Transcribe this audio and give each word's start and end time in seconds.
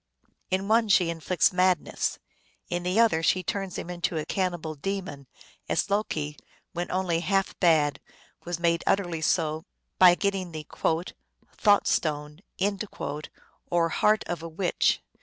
In 0.49 0.67
one 0.67 0.87
she 0.89 1.11
in 1.11 1.19
flicts 1.19 1.53
madness; 1.53 2.17
in 2.69 2.81
the 2.81 2.99
other 2.99 3.21
she 3.21 3.43
turns 3.43 3.77
him 3.77 3.87
into 3.87 4.17
a 4.17 4.25
cannibal 4.25 4.73
demon, 4.73 5.27
as 5.69 5.91
Loki, 5.91 6.37
when 6.73 6.89
only 6.89 7.19
half 7.19 7.53
bad, 7.59 7.99
was 8.43 8.59
made 8.59 8.83
utterly 8.87 9.21
so 9.21 9.63
by 9.99 10.15
getting 10.15 10.53
the" 10.53 10.65
thought 11.63 11.85
stone" 11.85 12.39
or 13.69 13.89
heart 13.89 14.23
of 14.25 14.41
a 14.41 14.49
witch. 14.49 15.03